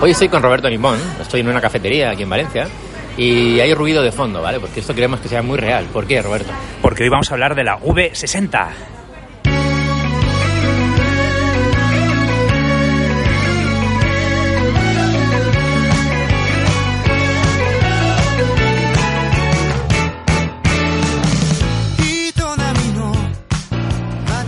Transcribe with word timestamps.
Hoy 0.00 0.12
estoy 0.12 0.28
con 0.28 0.40
Roberto 0.40 0.70
Nimón, 0.70 0.96
estoy 1.20 1.40
en 1.40 1.48
una 1.48 1.60
cafetería 1.60 2.10
aquí 2.10 2.22
en 2.22 2.30
Valencia 2.30 2.68
y 3.16 3.58
hay 3.58 3.74
ruido 3.74 4.00
de 4.00 4.12
fondo, 4.12 4.40
¿vale? 4.40 4.60
Porque 4.60 4.78
esto 4.78 4.94
queremos 4.94 5.18
que 5.18 5.28
sea 5.28 5.42
muy 5.42 5.58
real. 5.58 5.86
¿Por 5.92 6.06
qué, 6.06 6.22
Roberto? 6.22 6.52
Porque 6.80 7.02
hoy 7.02 7.08
vamos 7.08 7.28
a 7.32 7.34
hablar 7.34 7.56
de 7.56 7.64
la 7.64 7.80
V60. 7.80 8.68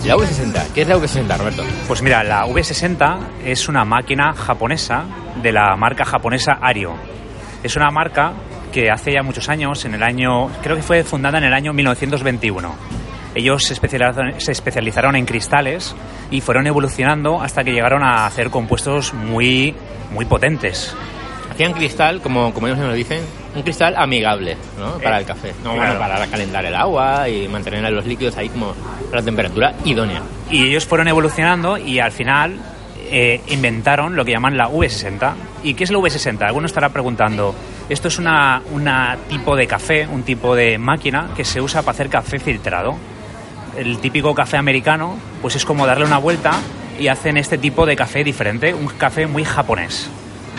La 0.07 0.17
V60, 0.17 0.73
¿qué 0.75 0.83
es 0.83 0.89
la 0.89 0.97
V60, 0.97 1.39
Roberto? 1.39 1.65
Pues 1.87 2.03
mira, 2.03 2.23
la 2.25 2.47
V60 2.47 3.19
es 3.45 3.69
una 3.69 3.85
máquina 3.85 4.33
japonesa 4.33 5.05
de 5.43 5.53
la 5.53 5.77
marca 5.77 6.05
japonesa 6.05 6.59
Ario. 6.61 6.95
Es 7.63 7.77
una 7.77 7.91
marca 7.91 8.33
que 8.73 8.91
hace 8.91 9.13
ya 9.13 9.23
muchos 9.23 9.49
años, 9.49 9.85
en 9.85 9.95
el 9.95 10.03
año, 10.03 10.49
creo 10.63 10.77
que 10.77 10.83
fue 10.83 11.03
fundada 11.05 11.39
en 11.39 11.45
el 11.45 11.53
año 11.53 11.73
1921. 11.73 12.75
Ellos 13.35 13.63
se 13.65 13.75
especializaron, 13.75 14.41
se 14.41 14.53
especializaron 14.53 15.17
en 15.17 15.25
cristales 15.25 15.95
y 16.31 16.41
fueron 16.41 16.67
evolucionando 16.67 17.41
hasta 17.41 17.63
que 17.63 17.73
llegaron 17.73 18.03
a 18.03 18.27
hacer 18.27 18.51
compuestos 18.51 19.15
muy, 19.15 19.75
muy 20.11 20.25
potentes. 20.25 20.97
Hacían 21.51 21.73
cristal, 21.73 22.21
como, 22.21 22.53
como 22.55 22.69
ellos 22.69 22.79
nos 22.79 22.95
dicen, 22.95 23.23
un 23.55 23.63
cristal 23.63 23.95
amigable 23.97 24.57
¿no? 24.79 24.99
para 24.99 25.19
Eh, 25.19 25.21
el 25.21 25.27
café. 25.27 25.53
No, 25.63 25.75
claro. 25.75 25.79
bueno, 25.79 25.99
para 25.99 26.27
calentar 26.27 26.65
el 26.65 26.75
agua 26.75 27.29
y 27.29 27.49
mantener 27.49 27.93
los 27.93 28.07
líquidos 28.07 28.37
ahí 28.37 28.49
como 28.49 28.71
a 29.13 29.17
la 29.17 29.23
temperatura 29.23 29.75
idónea. 29.85 30.23
Y 30.51 30.67
ellos 30.67 30.87
fueron 30.87 31.09
evolucionando 31.09 31.77
y 31.77 31.99
al 31.99 32.13
final 32.13 32.59
eh, 33.11 33.41
inventaron 33.49 34.17
lo 34.17 34.25
que 34.25 34.33
llaman 34.33 34.57
la 34.57 34.69
V60. 34.69 35.33
¿Y 35.65 35.75
qué 35.75 35.85
es 35.85 35.91
la 35.91 35.99
V60? 35.99 36.43
Alguno 36.43 36.67
estará 36.67 36.89
preguntando. 36.91 37.55
Esto 37.89 38.09
es 38.09 38.19
una, 38.19 38.63
una 38.73 39.17
tipo 39.29 39.57
de 39.57 39.67
café, 39.67 40.07
un 40.07 40.23
tipo 40.23 40.55
de 40.55 40.79
máquina 40.79 41.31
que 41.37 41.45
se 41.45 41.61
usa 41.61 41.83
para 41.83 41.93
hacer 41.93 42.09
café 42.09 42.39
filtrado. 42.39 42.97
El 43.77 43.99
típico 43.99 44.35
café 44.35 44.57
americano, 44.57 45.17
pues 45.43 45.57
es 45.57 45.65
como 45.65 45.87
darle 45.87 46.05
una 46.05 46.19
vuelta 46.19 46.53
y 46.99 47.09
hacen 47.09 47.37
este 47.37 47.59
tipo 47.59 47.87
de 47.87 47.97
café 47.97 48.23
diferente, 48.25 48.75
un 48.75 48.87
café 48.89 49.27
muy 49.27 49.45
japonés. 49.45 50.09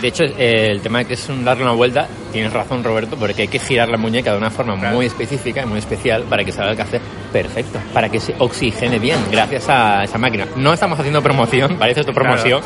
De 0.00 0.08
hecho, 0.08 0.24
eh, 0.24 0.66
el 0.70 0.80
tema 0.80 0.98
de 0.98 1.04
que 1.04 1.14
es 1.14 1.28
un 1.28 1.44
darle 1.44 1.62
una 1.62 1.72
vuelta, 1.74 2.08
tienes 2.32 2.52
razón, 2.52 2.82
Roberto, 2.82 3.16
porque 3.16 3.42
hay 3.42 3.48
que 3.48 3.60
girar 3.60 3.88
la 3.88 3.96
muñeca 3.98 4.32
de 4.32 4.38
una 4.38 4.50
forma 4.50 4.76
Claro. 4.78 4.96
muy 4.96 5.06
específica 5.06 5.62
y 5.62 5.66
muy 5.66 5.78
especial 5.78 6.24
para 6.24 6.42
que 6.44 6.50
salga 6.50 6.72
el 6.72 6.76
café 6.76 7.00
perfecto, 7.32 7.78
para 7.92 8.08
que 8.08 8.20
se 8.20 8.34
oxigene 8.38 8.98
bien, 8.98 9.18
gracias 9.30 9.68
a 9.68 10.04
esa 10.04 10.18
máquina. 10.18 10.46
No 10.56 10.72
estamos 10.72 10.98
haciendo 10.98 11.22
promoción, 11.22 11.76
parece 11.78 12.00
esto 12.00 12.12
promoción, 12.12 12.60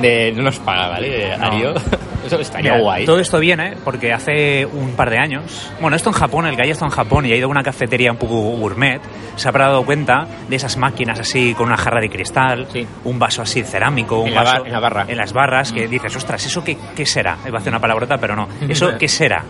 de 0.00 0.32
no 0.34 0.42
nos 0.42 0.58
paga, 0.58 0.88
¿vale? 0.88 1.36
No. 1.36 1.44
Ario. 1.46 1.74
Eso 2.26 2.38
estaría 2.38 2.70
Mira, 2.74 2.82
guay. 2.84 3.04
Todo 3.04 3.18
esto 3.18 3.40
viene 3.40 3.76
porque 3.84 4.12
hace 4.12 4.64
un 4.64 4.92
par 4.92 5.10
de 5.10 5.18
años, 5.18 5.68
bueno, 5.80 5.96
esto 5.96 6.08
en 6.08 6.14
Japón, 6.14 6.46
el 6.46 6.56
haya 6.62 6.70
estado 6.72 6.88
en 6.92 6.94
Japón 6.96 7.26
y 7.26 7.32
ha 7.32 7.36
ido 7.36 7.48
a 7.48 7.50
una 7.50 7.64
cafetería 7.64 8.12
un 8.12 8.16
poco 8.16 8.34
gourmet, 8.36 9.00
se 9.34 9.48
habrá 9.48 9.66
dado 9.66 9.84
cuenta 9.84 10.28
de 10.48 10.54
esas 10.54 10.76
máquinas 10.76 11.18
así 11.18 11.52
con 11.54 11.66
una 11.66 11.76
jarra 11.76 12.00
de 12.00 12.08
cristal, 12.08 12.68
Sí. 12.72 12.86
un 13.04 13.18
vaso 13.18 13.42
así 13.42 13.64
cerámico, 13.64 14.20
un 14.20 14.28
En 14.28 14.34
vaso 14.36 14.64
en 14.64 14.72
la 14.72 14.78
barra. 14.78 15.04
en 15.08 15.16
las 15.16 15.32
barras, 15.32 15.72
que 15.72 15.88
dices, 15.88 16.14
ostras, 16.14 16.46
¿eso 16.46 16.62
qué, 16.62 16.78
qué 16.94 17.04
será? 17.04 17.38
Iba 17.44 17.58
a 17.58 17.60
hacer 17.60 17.72
una 17.72 17.80
palabrota, 17.80 18.18
pero 18.18 18.36
no. 18.36 18.46
¿Eso 18.68 18.96
qué 18.96 19.08
será? 19.08 19.42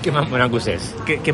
¿Qué 0.00 0.12
buena 0.12 0.48
es? 0.68 0.94
¿Qué, 1.04 1.18
qué 1.18 1.32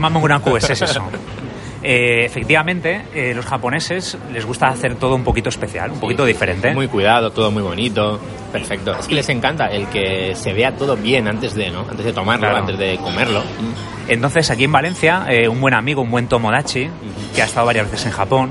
es 0.70 0.80
eso? 0.82 1.02
Eh, 1.88 2.24
efectivamente, 2.24 3.02
eh, 3.14 3.32
los 3.32 3.46
japoneses 3.46 4.18
les 4.32 4.44
gusta 4.44 4.66
hacer 4.66 4.96
todo 4.96 5.14
un 5.14 5.22
poquito 5.22 5.50
especial, 5.50 5.92
un 5.92 6.00
poquito 6.00 6.24
diferente. 6.24 6.74
Muy 6.74 6.88
cuidado, 6.88 7.30
todo 7.30 7.52
muy 7.52 7.62
bonito. 7.62 8.18
Perfecto. 8.50 8.96
Es 8.98 9.06
que 9.06 9.14
les 9.14 9.28
encanta 9.28 9.66
el 9.66 9.86
que 9.86 10.34
se 10.34 10.52
vea 10.52 10.74
todo 10.74 10.96
bien 10.96 11.28
antes 11.28 11.54
de, 11.54 11.70
¿no? 11.70 11.82
Antes 11.88 12.04
de 12.04 12.12
tomarlo, 12.12 12.40
Claro. 12.48 12.56
antes 12.56 12.76
de 12.76 12.96
comerlo. 12.98 13.40
Entonces, 14.08 14.50
aquí 14.50 14.64
en 14.64 14.72
Valencia, 14.72 15.26
eh, 15.28 15.46
un 15.48 15.60
buen 15.60 15.74
amigo, 15.74 16.02
un 16.02 16.10
buen 16.10 16.26
Tomodachi, 16.26 16.88
que 17.36 17.42
ha 17.42 17.44
estado 17.44 17.66
varias 17.66 17.88
veces 17.88 18.06
en 18.06 18.12
Japón, 18.12 18.50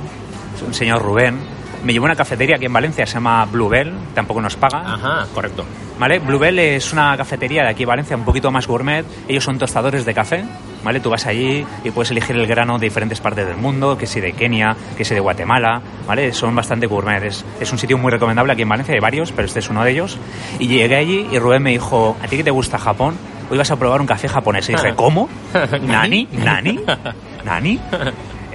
es 0.56 0.62
un 0.62 0.73
señor 0.73 1.02
Rubén, 1.02 1.38
me 1.85 1.94
llevó 1.94 2.06
a 2.06 2.09
una 2.09 2.16
cafetería 2.16 2.56
aquí 2.56 2.66
en 2.66 2.73
Valencia, 2.73 3.06
se 3.06 3.13
llama 3.13 3.46
Bluebell, 3.46 3.94
tampoco 4.16 4.41
nos 4.41 4.56
paga. 4.56 4.96
Ajá, 4.96 5.28
correcto. 5.34 5.63
¿Vale? 6.00 6.18
Bluebell 6.18 6.57
es 6.57 6.91
una 6.91 7.16
cafetería 7.16 7.62
de 7.62 7.69
aquí 7.69 7.84
en 7.84 7.90
Valencia 7.90 8.18
un 8.18 8.25
poquito 8.25 8.51
más 8.51 8.66
gourmet. 8.66 9.06
Ellos 9.28 9.44
son 9.44 9.59
tostadores 9.59 10.03
de 10.03 10.13
café, 10.13 10.44
¿vale? 10.84 11.00
Tú 11.00 11.12
vas 11.12 11.28
allí 11.28 11.63
y 11.84 11.91
puedes 11.91 12.09
elegir 12.09 12.35
el 12.35 12.47
grano 12.47 12.79
de 12.79 12.88
diferentes 12.88 13.22
partes 13.22 13.46
del 13.46 13.57
mundo, 13.57 14.00
que 14.00 14.07
si 14.07 14.19
de 14.19 14.34
Kenia, 14.34 14.75
que 14.97 15.06
si 15.06 15.13
de 15.13 15.19
Guatemala, 15.19 15.79
¿vale? 16.07 16.34
Son 16.34 16.56
bastante 16.56 16.88
gourmet. 16.88 17.23
Es, 17.23 17.46
es 17.59 17.72
un 17.72 17.78
sitio 17.78 18.00
muy 18.00 18.12
recomendable 18.12 18.53
aquí 18.53 18.63
en 18.63 18.69
Valencia, 18.69 18.96
hay 18.96 19.00
varios, 19.00 19.31
pero 19.31 19.46
este 19.46 19.59
es 19.59 19.69
uno 19.69 19.84
de 19.84 19.91
ellos. 19.91 20.17
Y 20.57 20.67
llegué 20.67 20.96
allí 20.96 21.28
y 21.31 21.38
Rubén 21.38 21.62
me 21.62 21.69
dijo, 21.69 22.17
¿a 22.19 22.28
ti 22.28 22.35
que 22.35 22.44
te 22.44 22.52
gusta 22.52 22.79
Japón? 22.79 23.16
Hoy 23.52 23.59
vas 23.59 23.69
a 23.69 23.75
probar 23.75 24.02
un 24.02 24.07
café 24.07 24.28
japonés. 24.28 24.67
Y 24.69 24.73
dije, 24.73 24.96
¿cómo? 24.96 25.29
¿Nani? 25.84 26.28
¿Nani? 26.31 26.79
¿Nani? 27.46 27.79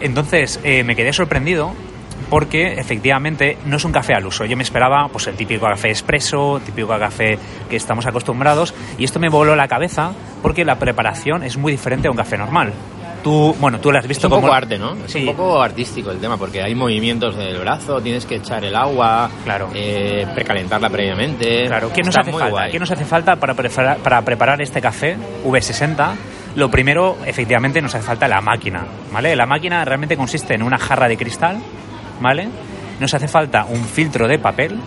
Entonces 0.00 0.58
eh, 0.64 0.82
me 0.82 0.96
quedé 0.96 1.12
sorprendido 1.12 1.72
porque 2.30 2.74
efectivamente 2.78 3.58
no 3.66 3.76
es 3.76 3.84
un 3.84 3.92
café 3.92 4.14
al 4.14 4.24
uso. 4.26 4.44
Yo 4.46 4.56
me 4.56 4.62
esperaba 4.62 5.08
pues 5.12 5.26
el 5.26 5.34
típico 5.34 5.66
café 5.66 5.88
expreso, 5.88 6.60
típico 6.64 6.88
café 6.98 7.38
que 7.68 7.76
estamos 7.76 8.06
acostumbrados 8.06 8.72
y 8.96 9.04
esto 9.04 9.18
me 9.20 9.28
voló 9.28 9.56
la 9.56 9.68
cabeza 9.68 10.12
porque 10.42 10.64
la 10.64 10.76
preparación 10.78 11.42
es 11.42 11.56
muy 11.58 11.72
diferente 11.72 12.08
a 12.08 12.10
un 12.12 12.16
café 12.16 12.38
normal. 12.38 12.72
Tú, 13.22 13.54
bueno, 13.60 13.78
tú 13.80 13.92
lo 13.92 13.98
has 13.98 14.04
Es 14.04 14.08
visto 14.08 14.28
un 14.28 14.30
poco 14.30 14.42
como 14.42 14.54
arte, 14.54 14.78
¿no? 14.78 14.94
Es 15.04 15.12
Sí. 15.12 15.18
un 15.28 15.36
poco 15.36 15.60
artístico 15.60 16.10
el 16.10 16.18
tema, 16.20 16.38
porque 16.38 16.62
hay 16.62 16.74
movimientos 16.74 17.36
del 17.36 17.58
brazo, 17.58 18.00
tienes 18.00 18.24
que 18.24 18.36
echar 18.36 18.64
el 18.64 18.74
agua, 18.74 19.28
Claro. 19.44 19.68
eh, 19.74 20.26
precalentarla 20.34 20.88
previamente. 20.88 21.66
Claro, 21.66 21.92
¿qué 21.92 22.00
nos 22.00 22.08
Está 22.16 22.22
hace 22.22 22.32
falta? 22.32 22.48
guay. 22.48 22.70
¿Qué 22.72 22.78
nos 22.78 22.90
hace 22.90 23.04
falta 23.04 23.36
para 23.36 23.52
preparar, 23.52 23.98
para 23.98 24.22
preparar 24.22 24.62
este 24.62 24.80
café 24.80 25.18
V60? 25.44 26.14
Lo 26.56 26.70
primero, 26.70 27.18
efectivamente, 27.26 27.82
nos 27.82 27.94
hace 27.94 28.06
falta 28.06 28.26
la 28.26 28.40
máquina, 28.40 28.86
¿vale? 29.12 29.36
La 29.36 29.44
máquina 29.44 29.84
realmente 29.84 30.16
consiste 30.16 30.54
en 30.54 30.62
una 30.62 30.78
jarra 30.78 31.06
de 31.06 31.18
cristal, 31.18 31.58
¿vale? 32.20 32.48
Nos 33.00 33.14
hace 33.14 33.28
falta 33.28 33.64
un 33.64 33.84
filtro 33.84 34.28
de 34.28 34.38
papel, 34.38 34.78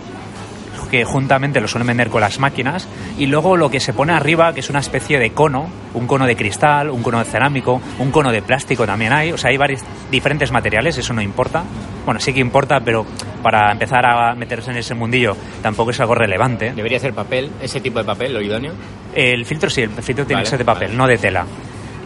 que 0.90 1.04
juntamente 1.04 1.60
lo 1.60 1.66
suelen 1.66 1.88
vender 1.88 2.08
con 2.08 2.20
las 2.20 2.38
máquinas, 2.38 2.86
y 3.18 3.26
luego 3.26 3.56
lo 3.56 3.68
que 3.68 3.80
se 3.80 3.92
pone 3.92 4.12
arriba, 4.12 4.52
que 4.52 4.60
es 4.60 4.70
una 4.70 4.78
especie 4.78 5.18
de 5.18 5.32
cono, 5.32 5.68
un 5.94 6.06
cono 6.06 6.26
de 6.26 6.36
cristal, 6.36 6.90
un 6.90 7.02
cono 7.02 7.18
de 7.18 7.24
cerámico, 7.24 7.80
un 7.98 8.12
cono 8.12 8.30
de 8.30 8.42
plástico 8.42 8.86
también 8.86 9.12
hay, 9.12 9.32
o 9.32 9.38
sea, 9.38 9.50
hay 9.50 9.56
varios 9.56 9.80
diferentes 10.10 10.52
materiales, 10.52 10.96
eso 10.96 11.12
no 11.12 11.20
importa. 11.20 11.64
Bueno, 12.04 12.20
sí 12.20 12.32
que 12.32 12.38
importa, 12.40 12.78
pero 12.84 13.04
para 13.42 13.72
empezar 13.72 14.06
a 14.06 14.34
meterse 14.34 14.70
en 14.70 14.76
ese 14.76 14.94
mundillo 14.94 15.36
tampoco 15.62 15.90
es 15.90 15.98
algo 16.00 16.14
relevante. 16.14 16.72
Debería 16.72 17.00
ser 17.00 17.12
papel, 17.12 17.50
ese 17.60 17.80
tipo 17.80 17.98
de 17.98 18.04
papel, 18.04 18.32
lo 18.32 18.40
idóneo. 18.40 18.72
El 19.14 19.44
filtro 19.46 19.70
sí, 19.70 19.82
el 19.82 19.90
filtro 19.90 20.24
tiene 20.26 20.40
Vale, 20.40 20.44
que 20.44 20.50
ser 20.50 20.58
de 20.58 20.64
papel, 20.64 20.88
vale. 20.88 20.98
no 20.98 21.06
de 21.08 21.18
tela. 21.18 21.44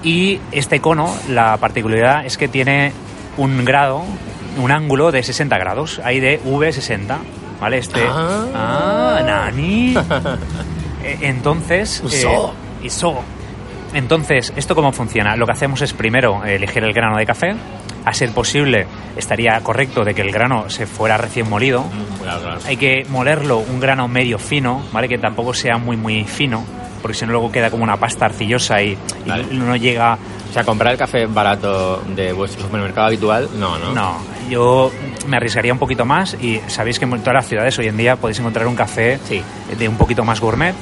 Y 0.02 0.38
este 0.52 0.80
cono, 0.80 1.14
la 1.28 1.56
particularidad 1.58 2.24
es 2.24 2.38
que 2.38 2.48
tiene 2.48 2.92
un 3.36 3.64
grado, 3.64 4.02
un 4.58 4.70
ángulo 4.70 5.10
de 5.12 5.22
60 5.22 5.56
grados, 5.58 6.00
hay 6.04 6.20
de 6.20 6.40
V60, 6.42 7.16
¿vale? 7.60 7.78
Este... 7.78 8.00
Ah. 8.06 8.46
Ah, 8.54 9.22
nani. 9.24 9.94
Eh, 11.00 11.16
Entonces... 11.22 12.02
Uso. 12.04 12.54
eh, 12.82 12.86
iso. 12.86 13.22
Entonces, 13.94 14.52
¿esto 14.56 14.74
cómo 14.74 14.90
funciona? 14.92 15.36
Lo 15.36 15.46
que 15.46 15.52
hacemos 15.52 15.80
es 15.80 15.92
primero 15.92 16.44
elegir 16.44 16.82
el 16.82 16.92
grano 16.92 17.16
de 17.16 17.24
café. 17.24 17.54
A 18.04 18.12
ser 18.12 18.32
posible, 18.32 18.86
estaría 19.16 19.58
correcto 19.60 20.04
de 20.04 20.12
que 20.14 20.22
el 20.22 20.32
grano 20.32 20.68
se 20.70 20.86
fuera 20.86 21.16
recién 21.16 21.48
molido. 21.48 21.84
Claro, 22.20 22.40
claro. 22.40 22.60
Hay 22.66 22.76
que 22.76 23.04
molerlo 23.10 23.58
un 23.58 23.78
grano 23.80 24.08
medio 24.08 24.38
fino, 24.38 24.82
¿vale? 24.92 25.08
Que 25.08 25.18
tampoco 25.18 25.54
sea 25.54 25.78
muy, 25.78 25.96
muy 25.96 26.24
fino, 26.24 26.64
porque 27.00 27.16
si 27.16 27.26
no 27.26 27.32
luego 27.32 27.52
queda 27.52 27.70
como 27.70 27.84
una 27.84 27.96
pasta 27.96 28.26
arcillosa 28.26 28.82
y, 28.82 28.98
no 29.52 29.76
llega... 29.76 30.18
Sea, 30.58 30.64
comprar 30.64 30.92
el 30.92 30.98
café 30.98 31.26
barato 31.26 32.02
de 32.16 32.32
vuestro 32.32 32.62
supermercado 32.64 33.06
habitual, 33.06 33.48
no, 33.60 33.78
¿no? 33.78 33.92
No, 33.94 34.16
yo 34.50 34.90
me 35.28 35.36
arriesgaría 35.36 35.72
un 35.72 35.78
poquito 35.78 36.04
más 36.04 36.34
y 36.40 36.60
sabéis 36.66 36.98
que 36.98 37.04
en 37.04 37.12
todas 37.20 37.34
las 37.34 37.46
ciudades 37.46 37.78
hoy 37.78 37.86
en 37.86 37.96
día 37.96 38.16
podéis 38.16 38.40
encontrar 38.40 38.66
un 38.66 38.74
café 38.74 39.20
Sí. 39.28 39.40
de 39.78 39.88
un 39.88 39.96
poquito 39.96 40.24
más 40.24 40.40
gourmet. 40.40 40.74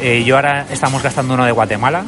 Eh, 0.00 0.22
yo 0.24 0.36
ahora 0.36 0.66
estamos 0.70 1.02
gastando 1.02 1.34
uno 1.34 1.44
de 1.44 1.50
Guatemala, 1.50 2.04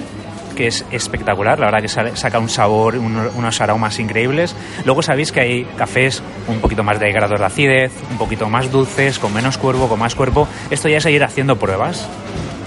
que 0.54 0.68
es 0.68 0.84
espectacular, 0.92 1.58
la 1.58 1.66
verdad 1.66 1.80
que 1.80 1.88
sale- 1.88 2.16
saca 2.16 2.38
un 2.38 2.48
sabor, 2.48 2.96
un- 2.96 3.30
unos 3.34 3.60
aromas 3.60 3.98
increíbles. 3.98 4.54
Luego 4.84 5.02
sabéis 5.02 5.32
que 5.32 5.40
hay 5.40 5.64
cafés 5.76 6.22
un 6.46 6.60
poquito 6.60 6.84
más 6.84 7.00
de 7.00 7.10
grados 7.10 7.40
de 7.40 7.46
acidez, 7.46 7.92
un 8.12 8.18
poquito 8.18 8.48
más 8.48 8.70
dulces, 8.70 9.18
con 9.18 9.32
menos 9.34 9.58
cuerpo, 9.58 9.88
con 9.88 9.98
más 9.98 10.14
cuerpo. 10.14 10.46
Esto 10.70 10.88
ya 10.88 10.98
es 10.98 11.06
ir 11.06 11.24
haciendo 11.24 11.56
pruebas. 11.56 12.08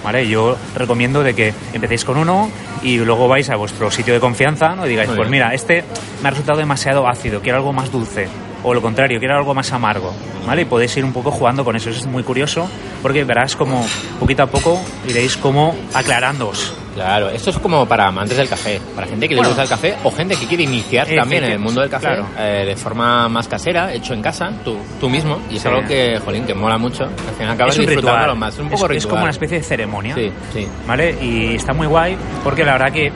¿Vale? 0.04 0.28
Yo 0.28 0.58
recomiendo 0.76 1.24
de 1.24 1.34
que 1.36 1.54
empecéis 1.74 2.04
con 2.06 2.18
uno 2.18 2.50
y 2.82 2.98
luego 2.98 3.28
vais 3.28 3.50
a 3.50 3.56
vuestro 3.56 3.92
sitio 3.92 4.14
de 4.14 4.20
confianza 4.20 4.76
¿no? 4.76 4.86
y 4.86 4.90
digáis, 4.90 5.10
pues 5.16 5.30
mira, 5.30 5.54
este 5.54 5.84
me 6.22 6.28
ha 6.28 6.32
resultado 6.32 6.58
demasiado 6.58 7.08
ácido, 7.08 7.42
quiero 7.42 7.58
algo 7.58 7.74
más 7.74 7.92
dulce. 7.92 8.28
O 8.64 8.74
lo 8.74 8.82
contrario, 8.82 9.20
quiero 9.20 9.36
algo 9.36 9.54
más 9.56 9.72
amargo. 9.74 10.14
¿Vale? 10.46 10.64
Y 10.64 10.66
podéis 10.66 10.96
ir 10.98 11.06
un 11.06 11.14
poco 11.14 11.32
jugando 11.32 11.64
con 11.64 11.76
eso. 11.76 11.90
Eso 11.90 12.00
es 12.00 12.06
muy 12.08 12.24
curioso 12.24 12.70
porque 13.02 13.24
verás 13.24 13.56
como 13.56 13.86
poquito 14.20 14.44
a 14.44 14.48
poco 14.48 14.80
iréis 15.08 15.38
como 15.38 15.76
aclarándoos. 15.94 16.74
Claro, 16.94 17.30
esto 17.30 17.52
es 17.52 17.58
como 17.60 17.86
para 17.88 18.08
amantes 18.08 18.36
del 18.38 18.50
café, 18.50 18.80
para 18.96 19.08
gente 19.08 19.28
que 19.28 19.34
le 19.36 19.40
Bueno. 19.40 19.50
gusta 19.50 19.64
el 19.64 19.70
café 19.70 19.96
o 20.04 20.12
gente 20.12 20.36
que 20.36 20.46
quiere 20.46 20.64
iniciar 20.64 21.08
también 21.08 21.44
en 21.46 21.54
el 21.54 21.60
mundo 21.60 21.82
del 21.82 21.90
café 21.90 22.08
Claro. 22.08 22.26
eh, 22.38 22.64
de 22.68 22.76
forma 22.76 23.30
más 23.30 23.48
casera, 23.48 23.94
hecho 23.94 24.14
en 24.14 24.22
casa, 24.22 24.52
tú, 24.66 24.78
tú 25.00 25.10
mismo, 25.10 25.40
y 25.50 25.56
es 25.56 25.62
Sí. 25.62 25.68
algo 25.70 25.88
que, 25.88 26.20
jolín, 26.24 26.46
que 26.46 26.54
mola 26.54 26.78
mucho. 26.78 27.04
Al 27.06 27.36
final 27.38 27.54
acabas 27.54 27.78
es 27.78 27.88
disfrutándolo 27.88 28.36
más, 28.36 28.54
es 28.56 28.60
un 28.60 28.66
Es- 28.68 28.72
poco 28.74 28.86
es, 28.86 28.92
ritual. 28.92 29.10
como 29.10 29.22
una 29.24 29.32
especie 29.32 29.58
de 29.60 29.64
ceremonia. 29.64 30.16
Sí, 30.16 30.32
sí. 30.54 30.68
¿Vale? 30.86 31.16
Y 31.22 31.56
está 31.56 31.74
muy 31.74 31.88
guay 31.88 32.18
porque 32.44 32.64
la 32.66 32.74
verdad 32.74 32.92
que 32.92 33.12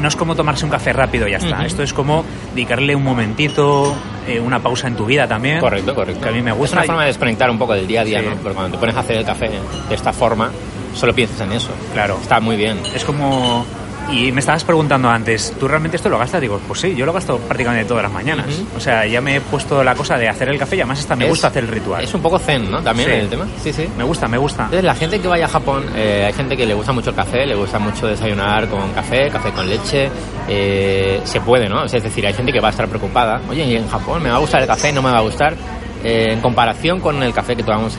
no 0.00 0.08
es 0.08 0.14
como 0.16 0.36
tomarse 0.36 0.66
un 0.66 0.70
café 0.70 0.92
rápido 0.92 1.26
y 1.26 1.30
ya 1.30 1.38
está. 1.38 1.56
Ujú. 1.56 1.64
Esto 1.64 1.82
es 1.82 1.94
como 1.94 2.22
dedicarle 2.52 2.94
un 2.94 3.02
momentito, 3.02 3.94
eh, 4.28 4.38
una 4.38 4.58
pausa 4.60 4.88
en 4.88 4.94
tu 4.94 5.06
vida 5.06 5.26
también. 5.26 5.58
Correcto, 5.58 5.94
correcto. 5.94 6.20
Que 6.22 6.28
a 6.28 6.32
mí 6.32 6.42
me 6.42 6.50
Es 6.50 6.56
gusta. 6.56 6.76
una 6.76 6.84
y- 6.84 6.86
forma 6.86 7.00
de 7.02 7.06
desconectar 7.08 7.48
un 7.50 7.58
poco 7.58 7.72
del 7.72 7.86
día 7.86 8.02
a 8.02 8.04
día, 8.04 8.20
Sí. 8.20 8.26
¿no? 8.28 8.36
Porque 8.36 8.54
cuando 8.54 8.72
te 8.76 8.78
pones 8.78 8.94
a 8.94 9.00
hacer 9.00 9.16
el 9.16 9.24
café 9.24 9.48
de 9.88 9.94
esta 9.94 10.12
forma, 10.12 10.50
solo 10.96 11.14
piensas 11.14 11.40
en 11.42 11.52
eso. 11.52 11.70
Claro. 11.92 12.18
Está 12.20 12.40
muy 12.40 12.56
bien. 12.56 12.78
Es 12.94 13.04
como... 13.04 13.64
Y 14.08 14.30
me 14.30 14.38
estabas 14.38 14.62
preguntando 14.62 15.08
antes, 15.10 15.52
¿tú 15.58 15.66
realmente 15.66 15.96
esto 15.96 16.08
lo 16.08 16.16
gastas? 16.16 16.40
Digo, 16.40 16.60
pues 16.68 16.78
sí, 16.78 16.94
yo 16.94 17.04
lo 17.04 17.12
gasto 17.12 17.38
prácticamente 17.38 17.86
todas 17.88 18.04
las 18.04 18.12
mañanas. 18.12 18.46
Ujú. 18.46 18.76
O 18.76 18.80
sea, 18.80 19.04
ya 19.04 19.20
me 19.20 19.34
he 19.34 19.40
puesto 19.40 19.82
la 19.82 19.96
cosa 19.96 20.16
de 20.16 20.28
hacer 20.28 20.48
el 20.48 20.56
café 20.60 20.76
y 20.76 20.80
además 20.80 21.00
hasta 21.00 21.16
me 21.16 21.24
Es- 21.24 21.30
gusta 21.30 21.48
hacer 21.48 21.64
el 21.64 21.70
ritual. 21.70 22.04
Es 22.04 22.14
un 22.14 22.22
poco 22.22 22.38
zen, 22.38 22.70
¿no? 22.70 22.80
También 22.84 23.08
Sí. 23.08 23.14
el 23.16 23.28
tema. 23.28 23.46
Sí, 23.60 23.72
sí. 23.72 23.88
Me 23.98 24.04
gusta, 24.04 24.28
me 24.28 24.38
gusta. 24.38 24.62
Entonces, 24.62 24.84
la 24.84 24.94
gente 24.94 25.18
que 25.20 25.26
vaya 25.26 25.46
a 25.46 25.48
Japón, 25.48 25.86
eh, 25.96 26.22
hay 26.24 26.32
gente 26.34 26.56
que 26.56 26.64
le 26.64 26.74
gusta 26.74 26.92
mucho 26.92 27.10
el 27.10 27.16
café, 27.16 27.44
le 27.46 27.56
gusta 27.56 27.80
mucho 27.80 28.06
desayunar 28.06 28.68
con 28.68 28.92
café, 28.92 29.28
café 29.28 29.50
con 29.50 29.68
leche. 29.68 30.08
eh, 30.48 31.20
se 31.24 31.40
puede, 31.40 31.68
¿no? 31.68 31.82
Es 31.84 31.90
decir, 31.90 32.24
hay 32.24 32.32
gente 32.32 32.52
que 32.52 32.60
va 32.60 32.68
a 32.68 32.70
estar 32.70 32.86
preocupada. 32.86 33.40
Oye, 33.50 33.64
¿y 33.64 33.74
en 33.74 33.88
Japón 33.88 34.22
me 34.22 34.30
va 34.30 34.36
a 34.36 34.38
gustar 34.38 34.60
el 34.60 34.68
café? 34.68 34.92
¿No 34.92 35.02
me 35.02 35.10
va 35.10 35.18
a 35.18 35.22
gustar? 35.22 35.56
Eh, 36.04 36.26
en 36.30 36.40
comparación 36.40 37.00
con 37.00 37.20
el 37.24 37.32
café 37.34 37.56
que 37.56 37.64
tomamos 37.64 37.98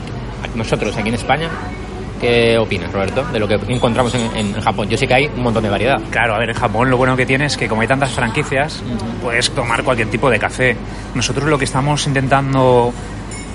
nosotros 0.54 0.96
aquí 0.96 1.10
en 1.10 1.16
España, 1.16 1.50
¿qué 2.20 2.58
opinas, 2.58 2.92
Roberto, 2.92 3.24
de 3.24 3.38
lo 3.38 3.48
que 3.48 3.54
encontramos 3.68 4.14
en, 4.14 4.36
en 4.36 4.60
Japón? 4.60 4.88
Yo 4.88 4.96
sé 4.96 5.06
que 5.06 5.14
hay 5.14 5.26
un 5.26 5.42
montón 5.42 5.62
de 5.62 5.70
variedad. 5.70 6.00
Claro, 6.10 6.34
a 6.34 6.38
ver, 6.38 6.50
en 6.50 6.56
Japón 6.56 6.90
lo 6.90 6.96
bueno 6.96 7.16
que 7.16 7.26
tiene 7.26 7.46
es 7.46 7.56
que 7.56 7.68
como 7.68 7.82
hay 7.82 7.88
tantas 7.88 8.10
franquicias, 8.10 8.82
puedes 9.22 9.50
tomar 9.50 9.82
cualquier 9.82 10.08
tipo 10.08 10.30
de 10.30 10.38
café. 10.38 10.76
Nosotros 11.14 11.48
lo 11.48 11.58
que 11.58 11.64
estamos 11.64 12.06
intentando 12.06 12.92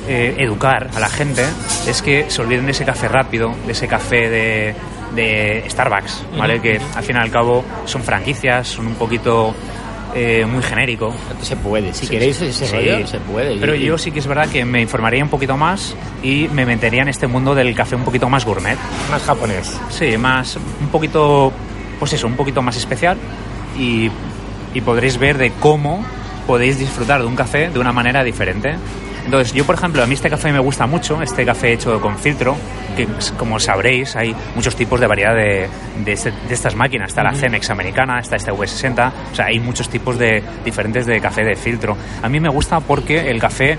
eh, 0.07 0.36
educar 0.39 0.89
a 0.94 1.00
la 1.00 1.10
gente 1.10 1.44
es 1.88 2.01
que 2.01 2.30
se 2.30 2.42
olviden 2.42 2.65
de 2.65 2.71
ese 2.71 2.86
café 2.86 3.07
rápido, 3.07 3.54
de 3.65 3.71
ese 3.71 3.88
café 3.88 4.30
de, 4.30 4.75
de 5.15 5.63
Starbucks, 5.69 6.25
¿vale? 6.38 6.60
Que 6.60 6.80
al 6.95 7.04
fin 7.04 7.15
y 7.15 7.19
al 7.19 7.31
cabo 7.31 7.63
son 7.86 8.04
franquicias, 8.04 8.68
son 8.68 8.88
un 8.88 8.95
poquito 8.95 9.56
eh, 10.15 10.45
muy 10.45 10.62
genérico. 10.63 11.13
Se 11.42 11.56
puede, 11.56 11.94
si 11.94 12.06
Sí, 12.06 12.12
queréis 12.12 12.38
sí, 12.38 12.45
ese 12.45 12.65
sí. 12.68 12.75
rollo, 12.75 13.07
se 13.07 13.19
puede. 13.19 13.57
Pero 13.57 13.75
yo 13.75 13.98
sí 13.98 14.12
que 14.12 14.19
es 14.19 14.27
verdad 14.27 14.48
que 14.50 14.63
me 14.65 14.81
informaría 14.81 15.24
un 15.24 15.30
poquito 15.30 15.57
más 15.57 15.95
y 16.21 16.48
me 16.51 16.65
metería 16.65 17.01
en 17.01 17.10
este 17.10 17.27
mundo 17.27 17.56
del 17.56 17.74
café 17.75 17.95
un 17.95 18.04
poquito 18.04 18.30
más 18.30 18.45
gourmet. 18.45 18.77
Más 19.10 19.24
japonés. 19.24 19.80
Sí, 19.89 20.18
más, 20.18 20.56
un 20.57 20.88
poquito, 20.88 21.51
pues 22.00 22.13
eso, 22.13 22.27
un 22.27 22.36
poquito 22.36 22.62
más 22.62 22.75
especial 22.77 23.18
y, 23.77 24.10
y 24.74 24.81
podréis 24.81 25.18
ver 25.18 25.38
de 25.38 25.51
cómo 25.60 26.04
podéis 26.48 26.77
disfrutar 26.77 27.21
de 27.21 27.27
un 27.27 27.36
café 27.36 27.69
de 27.69 27.80
una 27.80 27.92
manera 27.94 28.24
diferente. 28.24 28.75
Entonces, 29.25 29.53
yo, 29.53 29.65
por 29.65 29.75
ejemplo, 29.75 30.03
a 30.03 30.05
mí 30.05 30.13
este 30.13 30.29
café 30.29 30.51
me 30.51 30.59
gusta 30.59 30.85
mucho, 30.85 31.21
este 31.21 31.45
café 31.45 31.73
hecho 31.73 31.99
con 32.01 32.17
filtro, 32.17 32.55
que 32.95 33.07
como 33.37 33.59
sabréis, 33.59 34.15
hay 34.15 34.35
muchos 34.55 34.75
tipos 34.75 34.99
de 34.99 35.07
variedad 35.07 35.33
de, 35.35 35.67
de, 36.03 36.11
este- 36.11 36.31
de 36.31 36.53
estas 36.53 36.75
máquinas. 36.75 37.09
Está 37.09 37.23
la. 37.23 37.33
Cemex 37.33 37.69
americana, 37.69 38.19
está 38.19 38.35
esta 38.35 38.51
V60, 38.51 39.11
o 39.31 39.35
sea, 39.35 39.45
hay 39.45 39.59
muchos 39.59 39.89
tipos 39.89 40.17
de, 40.19 40.43
diferentes 40.63 41.05
de 41.05 41.19
café 41.19 41.43
de 41.43 41.55
filtro. 41.55 41.97
A 42.21 42.29
mí 42.29 42.39
me 42.39 42.49
gusta 42.49 42.79
porque 42.79 43.29
el 43.31 43.39
café 43.39 43.77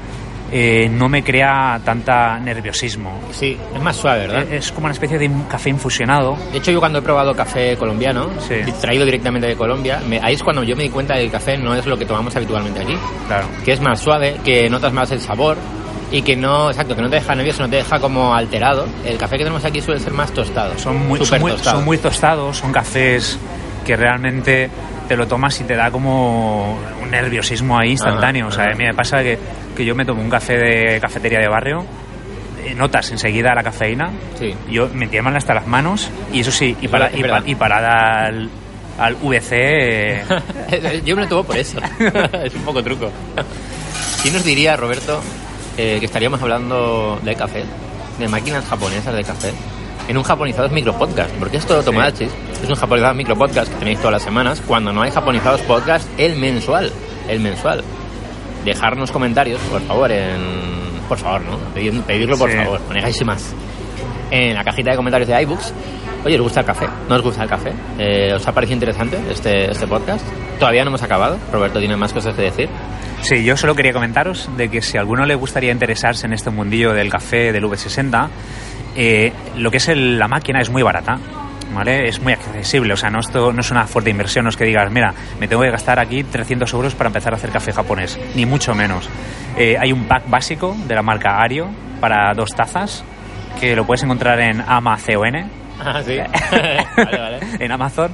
eh, 0.56 0.88
no 0.88 1.08
me 1.08 1.24
crea 1.24 1.80
tanta 1.84 2.38
nerviosismo. 2.38 3.18
Sí, 3.32 3.58
es 3.74 3.82
más 3.82 3.96
suave, 3.96 4.28
¿verdad? 4.28 4.52
Es 4.52 4.70
como 4.70 4.84
una 4.86 4.92
especie 4.92 5.18
de 5.18 5.28
café 5.50 5.68
infusionado. 5.70 6.36
De 6.52 6.58
hecho, 6.58 6.70
yo 6.70 6.78
cuando 6.78 7.00
he 7.00 7.02
probado 7.02 7.34
café 7.34 7.76
colombiano, 7.76 8.28
Sí. 8.38 8.54
traído 8.80 9.04
directamente 9.04 9.48
de 9.48 9.56
Colombia, 9.56 10.00
me- 10.08 10.20
ahí 10.22 10.34
es 10.34 10.44
cuando 10.44 10.62
yo 10.62 10.76
me 10.76 10.84
di 10.84 10.90
cuenta 10.90 11.14
de 11.14 11.20
que 11.22 11.26
el 11.26 11.32
café 11.32 11.58
no 11.58 11.74
es 11.74 11.84
lo 11.86 11.98
que 11.98 12.06
tomamos 12.06 12.36
habitualmente 12.36 12.80
aquí. 12.80 12.96
Claro. 13.26 13.46
Que 13.64 13.72
es 13.72 13.80
más 13.80 13.98
suave, 13.98 14.36
que 14.44 14.70
notas 14.70 14.92
más 14.92 15.10
el 15.10 15.20
sabor 15.20 15.56
y 16.12 16.22
que 16.22 16.36
no, 16.36 16.70
exacto, 16.70 16.94
que 16.94 17.02
no 17.02 17.10
te 17.10 17.16
deja 17.16 17.34
nervioso, 17.34 17.62
no 17.64 17.68
te 17.68 17.76
deja 17.76 17.98
como 17.98 18.32
alterado. 18.32 18.86
El 19.04 19.18
café 19.18 19.32
que 19.36 19.42
tenemos 19.42 19.64
aquí 19.64 19.80
suele 19.80 19.98
ser 19.98 20.12
más 20.12 20.30
tostado. 20.30 20.78
Son 20.78 20.96
muy, 21.08 21.24
son, 21.26 21.40
muy, 21.40 21.50
tostado. 21.50 21.76
son 21.78 21.84
muy 21.84 21.98
tostados, 21.98 22.56
son 22.58 22.70
cafés 22.70 23.36
que 23.84 23.96
realmente 23.96 24.70
te 25.08 25.16
lo 25.16 25.26
tomas 25.26 25.60
y 25.60 25.64
te 25.64 25.74
da 25.74 25.90
como 25.90 26.78
un 27.02 27.10
nerviosismo 27.10 27.76
ahí 27.76 27.90
instantáneo. 27.90 28.46
Ajá, 28.46 28.54
o 28.54 28.56
sea, 28.56 28.64
ajá. 28.66 28.72
a 28.72 28.76
mí 28.76 28.84
me 28.84 28.94
pasa 28.94 29.22
que, 29.22 29.38
que 29.76 29.84
yo 29.84 29.94
me 29.94 30.04
tomo 30.04 30.22
un 30.22 30.30
café 30.30 30.54
de 30.56 31.00
cafetería 31.00 31.38
de 31.40 31.48
barrio, 31.48 31.84
eh, 32.64 32.74
notas 32.74 33.10
enseguida 33.10 33.54
la 33.54 33.62
cafeína, 33.62 34.10
Sí. 34.38 34.54
yo 34.70 34.88
me 34.92 35.06
tiemblan 35.08 35.36
hasta 35.36 35.54
las 35.54 35.66
manos 35.66 36.10
y 36.32 36.40
eso 36.40 36.50
sí, 36.50 36.76
y, 36.80 36.88
para, 36.88 37.10
y, 37.16 37.22
pa- 37.22 37.42
y 37.44 37.54
parada 37.54 38.26
al, 38.26 38.48
al 38.98 39.16
VC... 39.16 39.50
eh, 39.52 41.02
yo 41.04 41.16
me 41.16 41.22
lo 41.22 41.28
tomo 41.28 41.44
por 41.44 41.56
eso. 41.56 41.78
es 42.44 42.54
un 42.54 42.62
poco 42.62 42.82
truco. 42.82 43.10
¿Quién 44.22 44.34
nos 44.34 44.44
diría, 44.44 44.76
Roberto, 44.76 45.20
eh, 45.76 45.96
que 46.00 46.06
estaríamos 46.06 46.40
hablando 46.40 47.18
de 47.22 47.34
café, 47.34 47.64
de 48.18 48.28
máquinas 48.28 48.64
japonesas 48.64 49.14
de 49.14 49.24
café, 49.24 49.52
en 50.08 50.16
un 50.16 50.22
japonizados 50.22 50.70
micropodcast? 50.72 51.30
Porque 51.32 51.58
esto, 51.58 51.82
Tomodachi, 51.82 52.24
es 52.62 52.68
un 52.68 52.74
japonizado 52.76 53.12
micropodcast 53.14 53.70
que 53.72 53.78
tenéis 53.80 53.98
todas 53.98 54.12
las 54.12 54.22
semanas, 54.22 54.62
cuando 54.66 54.92
no 54.92 55.02
hay 55.02 55.10
japonizados 55.10 55.60
podcast, 55.62 56.08
el 56.18 56.36
mensual. 56.36 56.90
El 57.28 57.40
mensual. 57.40 57.82
Dejarnos 58.64 59.10
comentarios, 59.10 59.60
por 59.62 59.80
favor, 59.82 60.10
en. 60.10 60.64
Por 61.08 61.18
favor, 61.18 61.42
¿no? 61.42 61.58
Pedir- 61.74 62.00
pedirlo, 62.02 62.38
por 62.38 62.50
Sí. 62.50 62.56
favor, 62.56 62.80
ponéis 62.80 63.24
más. 63.24 63.54
En 64.30 64.54
la 64.54 64.64
cajita 64.64 64.90
de 64.90 64.96
comentarios 64.96 65.28
de 65.28 65.42
iBooks. 65.42 65.74
Oye, 66.24 66.36
¿os 66.36 66.42
gusta 66.42 66.60
el 66.60 66.66
café? 66.66 66.86
¿No 67.08 67.16
os 67.16 67.22
gusta 67.22 67.42
el 67.42 67.48
café? 67.50 67.72
Eh, 67.98 68.32
¿Os 68.34 68.48
ha 68.48 68.52
parecido 68.52 68.74
interesante 68.76 69.18
este, 69.30 69.70
este 69.70 69.86
podcast? 69.86 70.26
Todavía 70.58 70.82
no 70.82 70.88
hemos 70.88 71.02
acabado. 71.02 71.38
Roberto 71.52 71.78
tiene 71.78 71.96
más 71.96 72.14
cosas 72.14 72.34
que 72.34 72.42
decir. 72.42 72.68
Sí, 73.20 73.44
yo 73.44 73.56
solo 73.58 73.74
quería 73.74 73.92
comentaros 73.92 74.48
de 74.56 74.70
que 74.70 74.80
si 74.80 74.96
a 74.96 75.00
alguno 75.00 75.26
le 75.26 75.34
gustaría 75.34 75.70
interesarse 75.70 76.26
en 76.26 76.32
este 76.32 76.48
mundillo 76.48 76.94
del 76.94 77.10
café 77.10 77.52
del 77.52 77.64
V60, 77.66 78.28
eh, 78.96 79.32
lo 79.56 79.70
que 79.70 79.76
es 79.76 79.88
el- 79.88 80.18
la 80.18 80.26
máquina 80.28 80.60
es 80.62 80.70
muy 80.70 80.82
barata. 80.82 81.18
¿Vale? 81.74 82.08
Es 82.08 82.20
muy 82.20 82.32
accesible, 82.32 82.92
o 82.92 82.96
sea, 82.96 83.10
no, 83.10 83.20
esto, 83.20 83.52
no 83.52 83.60
es 83.60 83.70
una 83.70 83.86
fuerte 83.86 84.10
inversión, 84.10 84.44
no 84.44 84.50
es 84.50 84.56
que 84.56 84.64
digas, 84.64 84.90
mira, 84.92 85.12
me 85.40 85.48
tengo 85.48 85.62
que 85.62 85.70
gastar 85.70 85.98
aquí 85.98 86.22
300 86.22 86.72
euros 86.72 86.94
para 86.94 87.08
empezar 87.08 87.32
a 87.32 87.36
hacer 87.36 87.50
café 87.50 87.72
japonés, 87.72 88.18
ni 88.36 88.46
mucho 88.46 88.74
menos. 88.74 89.08
Eh, 89.56 89.76
hay 89.80 89.92
un 89.92 90.04
pack 90.04 90.28
básico 90.28 90.76
de 90.86 90.94
la 90.94 91.02
marca 91.02 91.40
Ario 91.40 91.68
para 92.00 92.32
dos 92.34 92.50
tazas, 92.50 93.04
que 93.60 93.74
lo 93.74 93.84
puedes 93.84 94.02
encontrar 94.04 94.40
en 94.40 94.60
AmaCon, 94.60 95.50
Ah, 95.80 96.00
sí. 96.04 96.16
vale, 96.96 97.18
vale. 97.18 97.38
en 97.58 97.72
Amazon. 97.72 98.12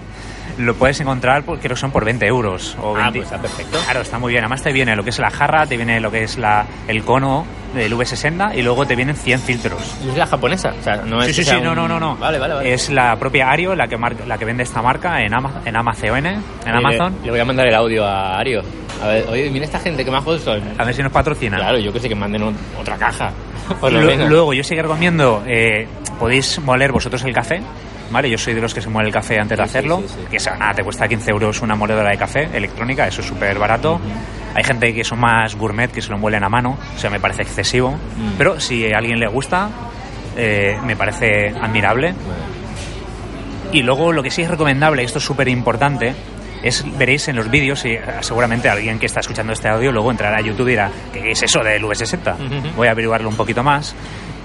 Lo 0.58 0.74
puedes 0.74 1.00
encontrar, 1.00 1.42
por- 1.44 1.58
creo 1.58 1.74
que 1.74 1.80
son 1.80 1.90
por 1.90 2.04
20 2.04 2.26
euros. 2.26 2.76
O 2.82 2.96
Ah, 2.96 3.10
20 3.10 3.18
pues 3.20 3.24
está 3.32 3.40
perfecto. 3.40 3.78
Claro, 3.84 4.00
está 4.00 4.18
muy 4.18 4.32
bien. 4.32 4.44
Además 4.44 4.62
te 4.62 4.72
viene 4.72 4.94
lo 4.96 5.02
que 5.04 5.10
es 5.10 5.18
la 5.18 5.30
jarra, 5.30 5.66
te 5.66 5.76
viene 5.76 6.00
lo 6.00 6.10
que 6.10 6.22
es 6.24 6.38
la, 6.38 6.66
el 6.88 7.02
cono 7.04 7.46
del 7.74 7.92
V60 7.94 8.56
y 8.56 8.62
luego 8.62 8.84
te 8.86 8.96
vienen 8.96 9.14
100 9.16 9.38
filtros. 9.40 9.94
¿Y 10.04 10.08
es 10.10 10.16
la 10.16 10.26
japonesa? 10.26 10.72
O 10.78 10.82
sea, 10.82 10.96
no 10.96 11.20
es 11.22 11.26
sí, 11.28 11.44
sí, 11.44 11.44
sí, 11.44 11.56
no, 11.62 11.70
un- 11.70 11.76
no, 11.76 11.88
no, 11.88 12.00
no. 12.00 12.16
Vale, 12.16 12.38
vale, 12.38 12.54
vale. 12.54 12.72
Es 12.72 12.90
la 12.90 13.16
propia 13.16 13.48
Ario 13.50 13.74
la 13.76 13.86
que, 13.88 13.96
marca, 13.96 14.24
la 14.26 14.36
que 14.38 14.44
vende 14.44 14.62
esta 14.64 14.82
marca 14.82 15.22
en, 15.22 15.32
Ama, 15.34 15.60
en 15.64 15.76
Amazon, 15.76 16.16
en 16.16 16.26
Oye, 16.26 16.40
Amazon. 16.66 17.14
Le, 17.20 17.26
le 17.26 17.30
voy 17.30 17.40
a 17.40 17.44
mandar 17.44 17.66
el 17.68 17.74
audio 17.74 18.04
a 18.04 18.38
Ario. 18.38 18.62
A 19.02 19.06
ver, 19.06 19.24
oye, 19.30 19.48
mira 19.50 19.64
esta 19.64 19.78
gente 19.78 20.04
que 20.04 20.10
majos 20.10 20.42
son. 20.42 20.60
A 20.78 20.84
ver 20.84 20.94
si 20.94 21.02
nos 21.02 21.12
patrocina. 21.12 21.56
Claro, 21.58 21.78
yo 21.78 21.92
que 21.92 22.00
sé 22.00 22.08
que 22.08 22.14
manden 22.14 22.42
un- 22.42 22.56
otra 22.78 22.96
caja. 22.96 23.30
Por 23.80 23.92
lo 23.92 24.00
menos. 24.02 24.28
Luego, 24.28 24.52
yo 24.52 24.64
sí 24.64 24.74
que 24.74 24.82
recomiendo, 24.82 25.42
eh, 25.46 25.86
podéis 26.18 26.58
moler 26.60 26.90
vosotros 26.92 27.22
el 27.24 27.32
café, 27.32 27.62
¿vale? 28.10 28.30
Yo 28.30 28.38
soy 28.38 28.54
de 28.54 28.60
los 28.60 28.74
que 28.74 28.80
se 28.80 28.88
muele 28.88 29.08
el 29.08 29.14
café 29.14 29.38
antes 29.38 29.56
de 29.56 29.64
hacerlo, 29.64 30.02
que 30.30 30.36
eso, 30.36 30.50
nada, 30.56 30.74
te 30.74 30.82
cuesta 30.82 31.08
15 31.08 31.30
euros 31.30 31.62
una 31.62 31.74
moledora 31.74 32.10
de 32.10 32.18
café 32.18 32.48
electrónica, 32.52 33.06
eso 33.06 33.20
es 33.20 33.26
súper 33.26 33.58
barato. 33.58 34.00
Hay 34.54 34.64
gente 34.64 34.92
que 34.92 35.04
son 35.04 35.20
más 35.20 35.54
gourmet, 35.54 35.90
que 35.90 36.02
se 36.02 36.10
lo 36.10 36.18
muelen 36.18 36.42
a 36.44 36.48
mano, 36.48 36.76
o 36.94 36.98
sea, 36.98 37.10
me 37.10 37.20
parece 37.20 37.42
excesivo, 37.42 37.96
pero 38.36 38.58
si 38.60 38.92
a 38.92 38.98
alguien 38.98 39.18
le 39.18 39.28
gusta, 39.28 39.68
eh, 40.36 40.76
me 40.84 40.96
parece 40.96 41.48
admirable. 41.60 42.14
Y 43.72 43.82
luego 43.82 44.12
lo 44.12 44.22
que 44.22 44.30
sí 44.30 44.42
es 44.42 44.50
recomendable, 44.50 45.02
y 45.02 45.04
esto 45.04 45.18
es 45.18 45.24
súper 45.24 45.48
importante, 45.48 46.14
es, 46.62 46.84
veréis 46.98 47.28
en 47.28 47.36
los 47.36 47.48
vídeos, 47.48 47.84
y 47.84 47.92
eh, 47.92 48.02
seguramente 48.20 48.68
alguien 48.68 48.98
que 48.98 49.06
está 49.06 49.20
escuchando 49.20 49.52
este 49.52 49.68
audio 49.68 49.92
luego 49.92 50.10
entrará 50.10 50.38
a 50.38 50.40
YouTube 50.40 50.66
y 50.66 50.70
dirá, 50.70 50.90
¿qué 51.12 51.30
es 51.30 51.42
eso 51.42 51.60
del 51.60 51.84
V60? 51.84 52.34
Ujú. 52.34 52.68
Voy 52.76 52.88
a 52.88 52.90
averiguarlo 52.90 53.28
un 53.28 53.36
poquito 53.36 53.62
más. 53.62 53.94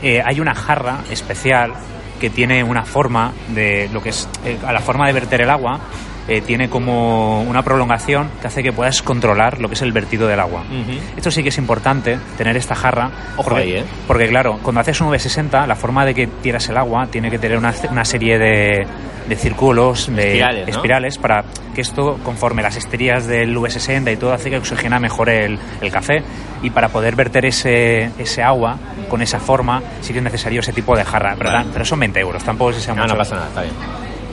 Eh, 0.03 0.21
hay 0.23 0.39
una 0.39 0.53
jarra 0.53 0.99
especial 1.09 1.73
que 2.19 2.29
tiene 2.29 2.63
una 2.63 2.83
forma 2.83 3.33
de 3.49 3.89
lo 3.93 4.01
que 4.01 4.09
es, 4.09 4.27
eh, 4.45 4.57
a 4.65 4.71
la 4.71 4.79
forma 4.79 5.07
de 5.07 5.13
verter 5.13 5.41
el 5.41 5.49
agua, 5.49 5.79
eh, 6.27 6.41
tiene 6.41 6.69
como 6.69 7.41
una 7.43 7.61
prolongación 7.63 8.29
que 8.41 8.47
hace 8.47 8.63
que 8.63 8.73
puedas 8.73 9.01
controlar 9.01 9.59
lo 9.61 9.67
que 9.67 9.75
es 9.75 9.81
el 9.81 9.91
vertido 9.91 10.27
del 10.27 10.39
agua. 10.39 10.61
Ujú. 10.61 10.99
Esto 11.17 11.29
sí 11.31 11.43
que 11.43 11.49
es 11.49 11.57
importante, 11.57 12.17
tener 12.37 12.57
esta 12.57 12.75
jarra. 12.75 13.11
Ojo 13.37 13.49
porque, 13.49 13.61
ahí, 13.63 13.73
¿eh? 13.73 13.83
porque, 14.07 14.27
claro, 14.27 14.59
cuando 14.63 14.81
haces 14.81 14.99
un 15.01 15.09
V60, 15.09 15.67
la 15.67 15.75
forma 15.75 16.05
de 16.05 16.13
que 16.15 16.27
tiras 16.27 16.67
el 16.69 16.77
agua 16.77 17.07
tiene 17.07 17.29
que 17.29 17.37
tener 17.39 17.57
una, 17.57 17.73
una 17.91 18.05
serie 18.05 18.37
de, 18.39 18.87
de 19.27 19.35
círculos, 19.35 20.07
de 20.15 20.27
Espirales, 20.29 20.67
¿no? 20.67 20.71
espirales, 20.71 21.17
para 21.17 21.43
que 21.75 21.81
esto, 21.81 22.17
conforme 22.23 22.61
las 22.63 22.75
esterías 22.75 23.27
del 23.27 23.55
V60 23.55 24.13
y 24.13 24.17
todo, 24.17 24.33
hace 24.33 24.49
que 24.49 24.57
oxigena 24.57 24.99
mejor 24.99 25.29
el, 25.29 25.59
el 25.81 25.91
café. 25.91 26.23
Y 26.63 26.69
para 26.71 26.89
poder 26.89 27.15
verter 27.15 27.45
ese, 27.45 28.09
ese 28.17 28.41
agua 28.41 28.77
con 29.09 29.21
esa 29.21 29.39
forma, 29.39 29.81
sí 30.01 30.11
que 30.13 30.19
es 30.19 30.23
necesario 30.23 30.61
ese 30.61 30.73
tipo 30.73 30.95
de 30.97 31.03
jarra. 31.03 31.35
Pero, 31.37 31.51
Vale. 31.51 31.65
pero 31.71 31.85
son 31.85 31.99
20 31.99 32.19
euros, 32.19 32.43
tampoco 32.43 32.71
es 32.71 32.77
que 32.77 32.81
sea 32.83 32.95
No, 32.95 33.03
mucho. 33.03 33.13
no 33.13 33.19
pasa 33.19 33.35
nada, 33.35 33.47
está 33.49 33.61
bien. 33.61 33.73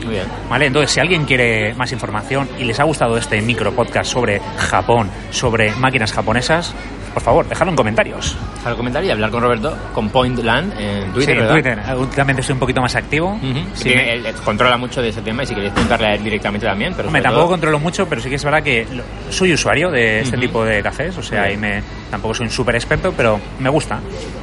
Muy 0.05 0.15
bien. 0.15 0.27
¿Vale? 0.49 0.67
Entonces, 0.67 0.91
si 0.91 1.01
alguien 1.01 1.25
quiere 1.25 1.75
más 1.75 1.93
información 1.93 2.49
y 2.59 2.65
les 2.65 2.79
ha 2.81 2.85
gustado 2.85 3.17
este 3.17 3.41
micro 3.41 3.73
podcast 3.73 4.11
sobre 4.13 4.41
Japón, 4.59 5.11
sobre 5.31 5.73
máquinas 5.77 6.13
japonesas, 6.13 6.75
por 7.13 7.23
favor, 7.23 7.47
dejadlo 7.47 7.73
en 7.73 7.77
comentarios. 7.77 8.37
Al 8.65 8.75
comentario 8.75 9.09
y 9.09 9.13
hablar 9.13 9.31
con 9.31 9.43
Roberto 9.43 9.77
con 9.95 10.09
Pointland 10.09 10.73
en 10.81 11.13
Twitter, 11.13 11.37
sí, 11.37 11.43
en. 11.43 11.49
Twitter. 11.49 11.79
Últimamente 11.99 12.41
estoy 12.41 12.55
un 12.55 12.59
poquito 12.61 12.81
más 12.81 12.95
activo. 12.97 13.33
Ujú. 13.35 13.59
Sí, 13.75 13.85
Tiene- 13.85 14.03
me- 14.05 14.13
él, 14.15 14.27
él 14.27 14.35
controla 14.37 14.79
mucho 14.79 15.03
de 15.03 15.11
ese 15.11 15.21
tema 15.21 15.43
y 15.43 15.47
si 15.47 15.55
queréis 15.55 15.73
preguntarle 15.75 16.07
a 16.07 16.15
él 16.15 16.25
directamente 16.25 16.67
también. 16.67 16.95
Pero 16.97 17.09
Hombre, 17.09 17.21
tampoco 17.23 17.43
todo- 17.43 17.51
controlo 17.53 17.79
mucho, 17.81 18.09
pero 18.09 18.23
sí 18.23 18.31
que 18.31 18.37
es 18.37 18.45
verdad 18.45 18.63
que 18.63 18.87
soy 19.29 19.53
usuario 19.53 19.91
de 19.91 20.21
este 20.21 20.37
Ujú. 20.37 20.47
tipo 20.47 20.65
de 20.65 20.83
cafés, 20.83 21.17
o 21.19 21.23
sea, 21.23 21.43
ahí 21.43 21.57
me, 21.59 21.83
tampoco 22.11 22.33
soy 22.35 22.47
un 22.47 22.51
súper 22.53 22.77
experto, 22.77 23.13
pero 23.15 23.39
me 23.59 23.69
gusta. 23.69 24.01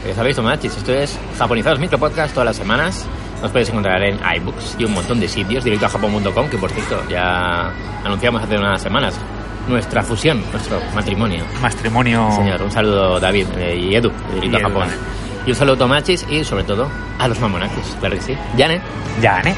Ya 0.07 0.13
sabéis, 0.13 0.35
Tomachis, 0.35 0.77
esto 0.77 0.93
es 0.93 1.17
Japonizados 1.39 1.79
Micro 1.79 1.97
Podcast 1.97 2.33
todas 2.33 2.45
las 2.45 2.55
semanas. 2.55 3.07
Nos 3.41 3.51
podéis 3.51 3.69
encontrar 3.69 4.03
en 4.03 4.19
iBooks 4.37 4.75
y 4.79 4.85
un 4.85 4.93
montón 4.93 5.19
de 5.19 5.27
sitios, 5.27 5.63
directo 5.63 5.85
a 5.85 5.89
japón.com, 5.89 6.49
que 6.49 6.57
por 6.57 6.69
cierto 6.71 7.01
ya 7.09 7.71
anunciamos 8.03 8.43
hace 8.43 8.57
unas 8.57 8.81
semanas 8.81 9.19
nuestra 9.67 10.03
fusión, 10.03 10.43
nuestro 10.51 10.81
matrimonio. 10.93 11.45
Matrimonio. 11.61 12.31
Señor, 12.31 12.61
un 12.63 12.71
saludo 12.71 13.19
David 13.19 13.47
eh, 13.57 13.75
y 13.75 13.95
Edu, 13.95 14.11
directo 14.33 14.45
Y 14.45 14.55
a 14.55 14.59
Edu 14.59 14.67
Japón. 14.67 14.87
Y 15.45 15.49
un 15.51 15.55
saludo 15.55 15.77
Tomachis 15.77 16.25
y 16.29 16.43
sobre 16.43 16.63
todo 16.63 16.89
a 17.17 17.27
los 17.27 17.39
mamonakis, 17.39 17.95
claro 17.99 18.15
que 18.15 18.21
sí. 18.21 18.37
Yane. 18.57 18.81
Ya, 19.21 19.41
¿eh? 19.41 19.55